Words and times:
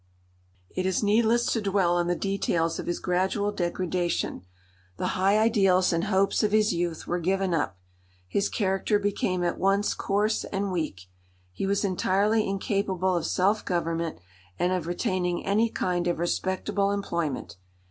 It 0.71 0.87
is 0.87 1.03
needless 1.03 1.45
to 1.53 1.61
dwell 1.61 1.95
on 1.95 2.07
the 2.07 2.15
details 2.15 2.79
of 2.79 2.87
his 2.87 2.97
gradual 2.99 3.51
degradation; 3.51 4.41
the 4.97 5.09
high 5.09 5.37
ideals 5.37 5.93
and 5.93 6.05
hopes 6.05 6.41
of 6.41 6.51
his 6.51 6.73
youth 6.73 7.05
were 7.05 7.19
given 7.19 7.53
up; 7.53 7.77
his 8.27 8.49
character 8.49 8.97
became 8.97 9.43
at 9.43 9.59
once 9.59 9.93
coarse 9.93 10.43
and 10.45 10.71
weak. 10.71 11.01
He 11.51 11.67
was 11.67 11.85
entirely 11.85 12.49
incapable 12.49 13.15
of 13.15 13.27
self 13.27 13.63
government 13.63 14.17
and 14.57 14.73
of 14.73 14.87
retaining 14.87 15.45
any 15.45 15.69
kind 15.69 16.07
of 16.07 16.17
respectable 16.17 16.89
employment. 16.89 17.57